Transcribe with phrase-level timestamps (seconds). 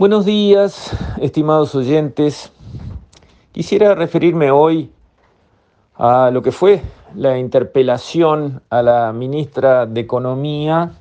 [0.00, 2.50] Buenos días, estimados oyentes.
[3.52, 4.90] Quisiera referirme hoy
[5.94, 6.80] a lo que fue
[7.14, 10.92] la interpelación a la ministra de Economía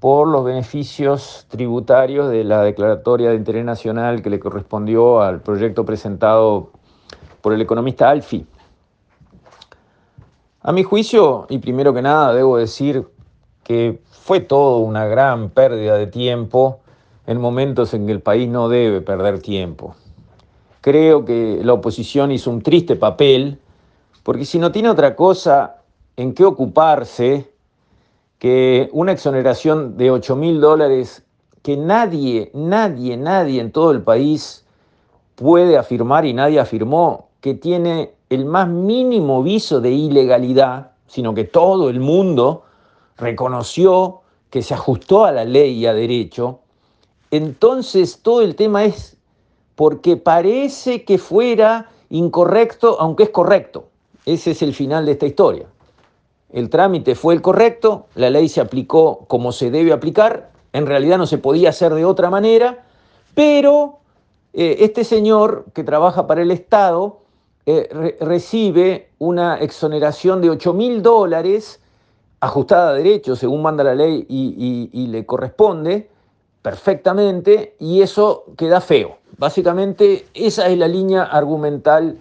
[0.00, 5.84] por los beneficios tributarios de la declaratoria de interés nacional que le correspondió al proyecto
[5.84, 6.72] presentado
[7.40, 8.44] por el economista Alfi.
[10.60, 13.06] A mi juicio, y primero que nada debo decir
[13.62, 16.80] que fue todo una gran pérdida de tiempo
[17.26, 19.94] en momentos en que el país no debe perder tiempo.
[20.80, 23.58] Creo que la oposición hizo un triste papel,
[24.22, 25.76] porque si no tiene otra cosa
[26.16, 27.50] en qué ocuparse
[28.38, 31.24] que una exoneración de 8 mil dólares
[31.62, 34.66] que nadie, nadie, nadie en todo el país
[35.34, 41.44] puede afirmar y nadie afirmó que tiene el más mínimo viso de ilegalidad, sino que
[41.44, 42.64] todo el mundo
[43.16, 46.60] reconoció que se ajustó a la ley y a derecho,
[47.36, 49.16] entonces todo el tema es
[49.74, 53.88] porque parece que fuera incorrecto, aunque es correcto.
[54.24, 55.66] Ese es el final de esta historia.
[56.52, 61.18] El trámite fue el correcto, la ley se aplicó como se debe aplicar, en realidad
[61.18, 62.84] no se podía hacer de otra manera,
[63.34, 63.98] pero
[64.52, 67.18] eh, este señor que trabaja para el Estado
[67.66, 71.80] eh, recibe una exoneración de 8 mil dólares
[72.38, 76.13] ajustada a derecho, según manda la ley y le corresponde,
[76.64, 79.18] perfectamente y eso queda feo.
[79.36, 82.16] Básicamente esa es la línea argumental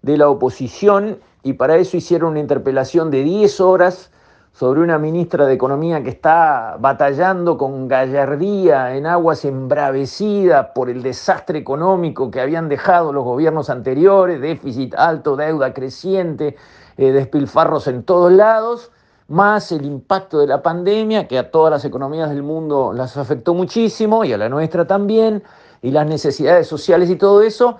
[0.00, 4.10] de la oposición y para eso hicieron una interpelación de 10 horas
[4.54, 11.02] sobre una ministra de Economía que está batallando con gallardía en aguas embravecidas por el
[11.02, 16.56] desastre económico que habían dejado los gobiernos anteriores, déficit alto, deuda creciente,
[16.96, 18.90] eh, despilfarros en todos lados,
[19.28, 23.54] más el impacto de la pandemia, que a todas las economías del mundo las afectó
[23.54, 25.42] muchísimo y a la nuestra también,
[25.82, 27.78] y las necesidades sociales y todo eso,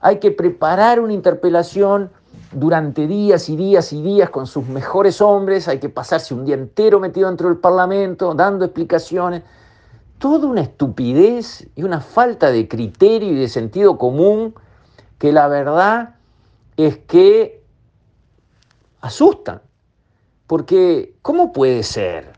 [0.00, 2.10] hay que preparar una interpelación
[2.52, 6.54] durante días y días y días con sus mejores hombres, hay que pasarse un día
[6.54, 9.42] entero metido dentro del Parlamento, dando explicaciones.
[10.18, 14.54] Toda una estupidez y una falta de criterio y de sentido común
[15.18, 16.16] que la verdad
[16.76, 17.62] es que
[19.00, 19.60] asustan.
[20.48, 22.32] Porque, ¿cómo puede ser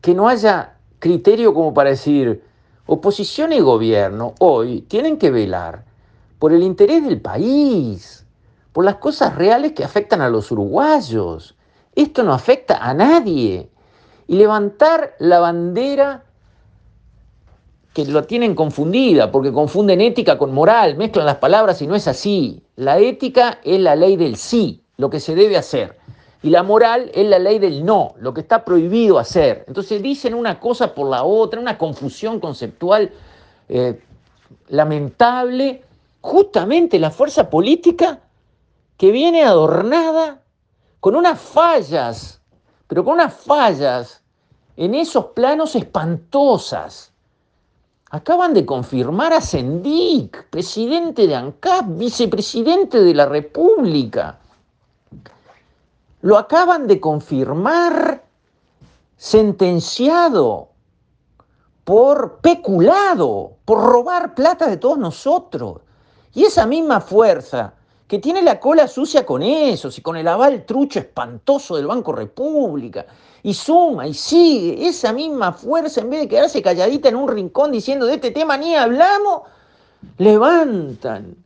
[0.00, 2.42] que no haya criterio como para decir,
[2.86, 5.84] oposición y gobierno hoy tienen que velar
[6.38, 8.24] por el interés del país,
[8.72, 11.54] por las cosas reales que afectan a los uruguayos?
[11.94, 13.68] Esto no afecta a nadie.
[14.26, 16.24] Y levantar la bandera
[17.92, 22.08] que lo tienen confundida, porque confunden ética con moral, mezclan las palabras y no es
[22.08, 22.62] así.
[22.76, 26.00] La ética es la ley del sí, lo que se debe hacer.
[26.42, 29.64] Y la moral es la ley del no, lo que está prohibido hacer.
[29.68, 33.12] Entonces dicen una cosa por la otra, una confusión conceptual
[33.68, 34.00] eh,
[34.68, 35.84] lamentable.
[36.20, 38.20] Justamente la fuerza política
[38.96, 40.42] que viene adornada
[41.00, 42.40] con unas fallas,
[42.86, 44.22] pero con unas fallas
[44.76, 47.12] en esos planos espantosas.
[48.10, 54.38] Acaban de confirmar a Sendic, presidente de ANCAP, vicepresidente de la República.
[56.22, 58.24] Lo acaban de confirmar
[59.16, 60.68] sentenciado
[61.84, 65.80] por peculado, por robar plata de todos nosotros.
[66.32, 67.74] Y esa misma fuerza
[68.06, 72.12] que tiene la cola sucia con eso, y con el aval trucho espantoso del Banco
[72.12, 73.06] República,
[73.42, 77.72] y suma y sigue, esa misma fuerza, en vez de quedarse calladita en un rincón
[77.72, 79.42] diciendo de este tema ni hablamos,
[80.18, 81.36] levantan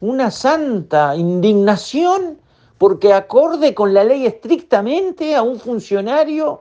[0.00, 2.38] una santa indignación
[2.78, 6.60] porque acorde con la ley estrictamente a un funcionario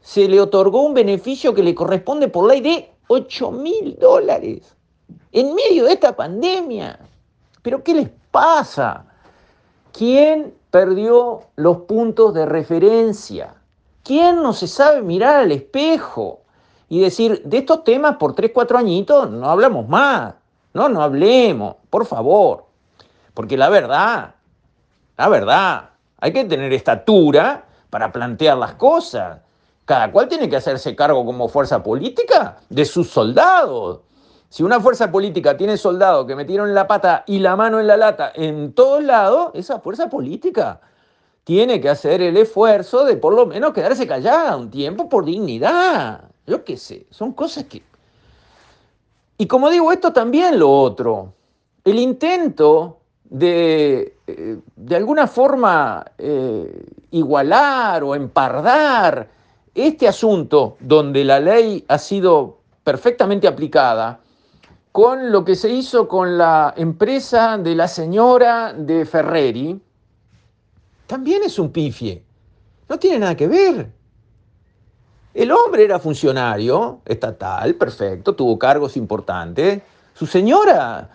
[0.00, 4.76] se le otorgó un beneficio que le corresponde por ley de 8 mil dólares
[5.32, 6.98] en medio de esta pandemia.
[7.62, 9.06] ¿Pero qué les pasa?
[9.92, 13.54] ¿Quién perdió los puntos de referencia?
[14.02, 16.40] ¿Quién no se sabe mirar al espejo
[16.88, 20.34] y decir, de estos temas por 3, 4 añitos no hablamos más?
[20.74, 22.66] No, no hablemos, por favor.
[23.32, 24.34] Porque la verdad,
[25.16, 29.40] la verdad, hay que tener estatura para plantear las cosas.
[29.84, 34.00] Cada cual tiene que hacerse cargo como fuerza política de sus soldados.
[34.48, 37.96] Si una fuerza política tiene soldados que metieron la pata y la mano en la
[37.96, 40.80] lata en todos lados, esa fuerza política
[41.44, 46.22] tiene que hacer el esfuerzo de por lo menos quedarse callada un tiempo por dignidad.
[46.46, 47.82] Yo qué sé, son cosas que...
[49.36, 51.34] Y como digo, esto también lo otro.
[51.84, 53.00] El intento
[53.34, 59.28] de, eh, de alguna forma eh, igualar o empardar
[59.74, 64.20] este asunto donde la ley ha sido perfectamente aplicada
[64.92, 69.82] con lo que se hizo con la empresa de la señora de Ferreri,
[71.08, 72.22] también es un pifie.
[72.88, 73.90] No tiene nada que ver.
[75.34, 79.82] El hombre era funcionario estatal, perfecto, tuvo cargos importantes.
[80.14, 81.10] Su señora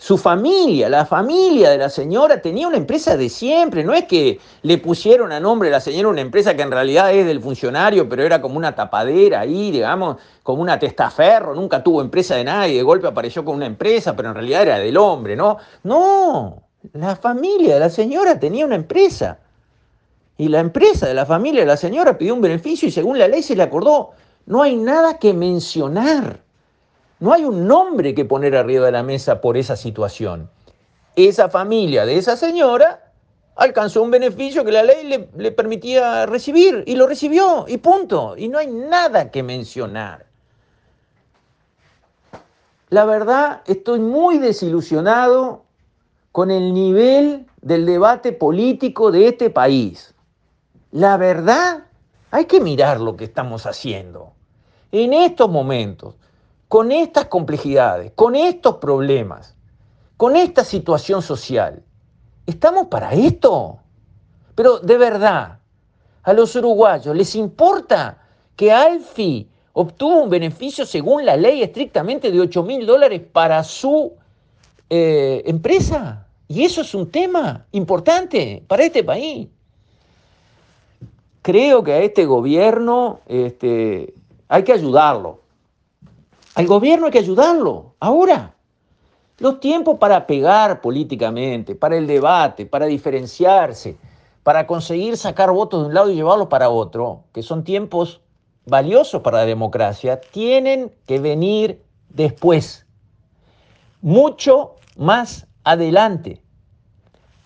[0.00, 4.40] su familia, la familia de la señora tenía una empresa de siempre, no es que
[4.62, 8.08] le pusieron a nombre de la señora una empresa que en realidad es del funcionario,
[8.08, 12.78] pero era como una tapadera ahí, digamos, como una testaferro, nunca tuvo empresa de nadie,
[12.78, 15.58] de golpe apareció con una empresa, pero en realidad era del hombre, ¿no?
[15.82, 16.62] No,
[16.94, 19.38] la familia de la señora tenía una empresa.
[20.38, 23.28] Y la empresa de la familia de la señora pidió un beneficio y según la
[23.28, 24.12] ley se le acordó.
[24.46, 26.40] No hay nada que mencionar.
[27.20, 30.50] No hay un nombre que poner arriba de la mesa por esa situación.
[31.16, 33.12] Esa familia de esa señora
[33.56, 38.36] alcanzó un beneficio que la ley le, permitía recibir y lo recibió y punto.
[38.38, 40.24] Y no hay nada que mencionar.
[42.88, 45.64] La verdad, estoy muy desilusionado
[46.32, 50.14] con el nivel del debate político de este país.
[50.90, 51.84] La verdad,
[52.30, 54.32] hay que mirar lo que estamos haciendo.
[54.90, 56.14] En estos momentos,
[56.70, 59.56] con estas complejidades, con estos problemas,
[60.16, 61.82] con esta situación social.
[62.46, 63.80] ¿Estamos para esto?
[64.54, 65.58] Pero de verdad,
[66.22, 68.18] a los uruguayos les importa
[68.54, 74.12] que Alfi obtuvo un beneficio según la ley estrictamente de 8 mil dólares para su
[74.88, 76.24] eh, empresa.
[76.46, 79.48] Y eso es un tema importante para este país.
[81.42, 84.14] Creo que a este gobierno este,
[84.46, 85.39] hay que ayudarlo.
[86.54, 88.54] Al gobierno hay que ayudarlo, ahora.
[89.38, 93.96] Los tiempos para pegar políticamente, para el debate, para diferenciarse,
[94.42, 98.20] para conseguir sacar votos de un lado y llevarlos para otro, que son tiempos
[98.66, 102.86] valiosos para la democracia, tienen que venir después,
[104.02, 106.42] mucho más adelante.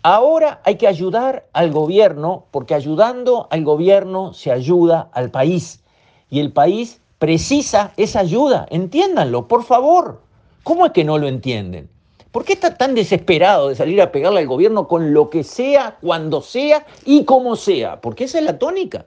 [0.02, 5.82] Ahora hay que ayudar al gobierno, porque ayudando al gobierno se ayuda al país.
[6.28, 8.66] Y el país precisa esa ayuda.
[8.68, 10.20] Entiéndanlo, por favor.
[10.62, 11.88] ¿Cómo es que no lo entienden?
[12.30, 15.96] ¿Por qué está tan desesperado de salir a pegarle al gobierno con lo que sea,
[16.02, 18.02] cuando sea y como sea?
[18.02, 19.06] Porque esa es la tónica.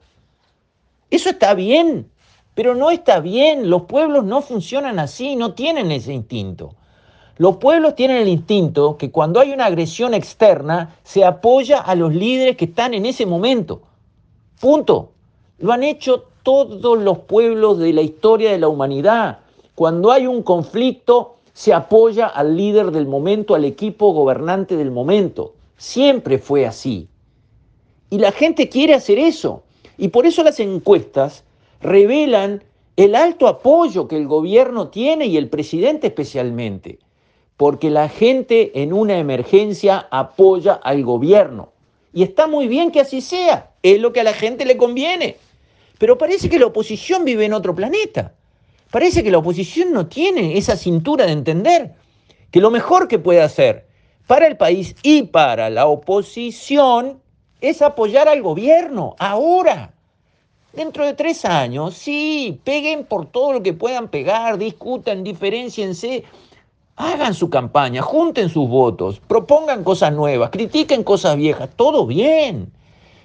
[1.11, 2.09] Eso está bien,
[2.55, 3.69] pero no está bien.
[3.69, 6.73] Los pueblos no funcionan así, no tienen ese instinto.
[7.35, 12.15] Los pueblos tienen el instinto que cuando hay una agresión externa se apoya a los
[12.15, 13.83] líderes que están en ese momento.
[14.59, 15.11] Punto.
[15.59, 19.39] Lo han hecho todos los pueblos de la historia de la humanidad.
[19.75, 25.55] Cuando hay un conflicto, se apoya al líder del momento, al equipo gobernante del momento.
[25.75, 27.09] Siempre fue así.
[28.09, 29.63] Y la gente quiere hacer eso.
[29.97, 31.43] Y por eso las encuestas
[31.81, 32.63] revelan
[32.95, 36.99] el alto apoyo que el gobierno tiene y el presidente especialmente.
[37.57, 41.73] Porque la gente en una emergencia apoya al gobierno.
[42.13, 43.71] Y está muy bien que así sea.
[43.83, 45.35] Es lo que a la gente le conviene.
[45.97, 48.33] Pero parece que la oposición vive en otro planeta.
[48.91, 51.93] Parece que la oposición no tiene esa cintura de entender
[52.51, 53.87] que lo mejor que puede hacer
[54.27, 57.21] para el país y para la oposición
[57.61, 59.93] es apoyar al gobierno ahora.
[60.73, 66.23] Dentro de tres años, sí, peguen por todo lo que puedan pegar, discutan, diferenciense,
[66.95, 72.71] hagan su campaña, junten sus votos, propongan cosas nuevas, critiquen cosas viejas, todo bien.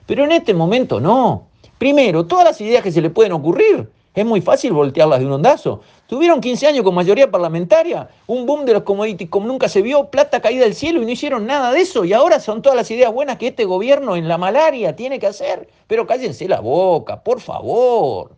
[0.06, 1.48] Pero en este momento no.
[1.82, 5.32] Primero, todas las ideas que se le pueden ocurrir, es muy fácil voltearlas de un
[5.32, 5.80] ondazo.
[6.06, 10.08] Tuvieron 15 años con mayoría parlamentaria, un boom de los commodities como nunca se vio,
[10.08, 12.04] plata caída del cielo y no hicieron nada de eso.
[12.04, 15.26] Y ahora son todas las ideas buenas que este gobierno en la malaria tiene que
[15.26, 15.68] hacer.
[15.88, 18.36] Pero cállense la boca, por favor.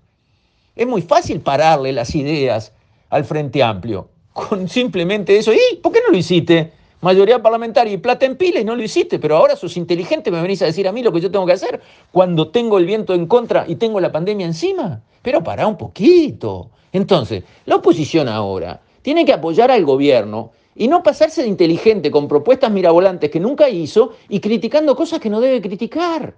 [0.75, 2.73] Es muy fácil pararle las ideas
[3.11, 5.53] al Frente Amplio con simplemente eso.
[5.53, 6.73] ¿Y por qué no lo hiciste?
[7.05, 10.41] Mayoría parlamentaria y plata en pila y no lo hiciste, pero ahora sos inteligente, me
[10.41, 11.81] venís a decir a mí lo que yo tengo que hacer
[12.11, 15.03] cuando tengo el viento en contra y tengo la pandemia encima.
[15.23, 16.71] Pero para un poquito.
[16.93, 22.27] Entonces, la oposición ahora tiene que apoyar al gobierno y no pasarse de inteligente con
[22.27, 26.35] propuestas mirabolantes que nunca hizo y criticando cosas que no debe criticar.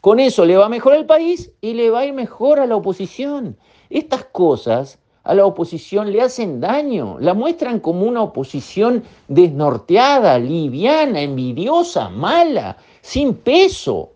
[0.00, 2.76] Con eso le va mejor al país y le va a ir mejor a la
[2.76, 3.56] oposición.
[3.90, 11.22] Estas cosas a la oposición le hacen daño, la muestran como una oposición desnorteada, liviana,
[11.22, 14.10] envidiosa, mala, sin peso.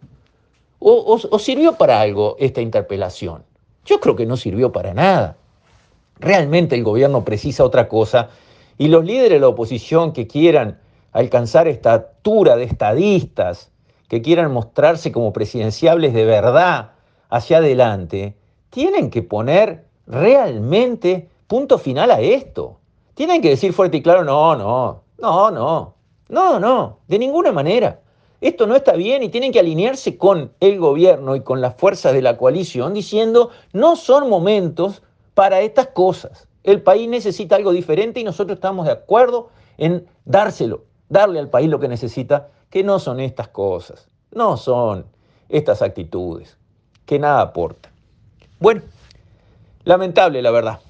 [0.81, 3.43] ¿O, sirvió para algo esta interpelación?
[3.85, 5.37] Yo creo que no sirvió para nada.
[6.21, 8.29] Realmente el gobierno precisa otra cosa
[8.77, 10.79] y los líderes de la oposición que quieran
[11.13, 13.71] alcanzar estatura de estadistas,
[14.09, 16.93] que quieran mostrarse como presidenciables de verdad
[17.31, 18.37] hacia adelante,
[18.71, 22.81] tienen que poner realmente punto final a esto.
[23.15, 25.95] Tienen que decir fuerte y claro, no, no, no, no,
[26.29, 28.01] no, no, de ninguna manera.
[28.41, 32.13] Esto no está bien y tienen que alinearse con el gobierno y con las fuerzas
[32.13, 35.03] de la coalición diciendo no son momentos
[35.35, 36.47] para estas cosas.
[36.63, 41.69] El país necesita algo diferente y nosotros estamos de acuerdo en dárselo, darle al país
[41.69, 45.07] lo que necesita, que no son estas cosas, no son
[45.49, 46.57] estas actitudes,
[47.07, 47.91] que nada aportan.
[48.61, 48.83] Bueno,
[49.89, 50.81] lamentable la verdad.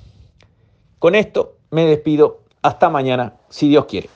[0.99, 2.43] Con esto me despido.
[2.61, 4.11] Hasta mañana, si Dios quiere.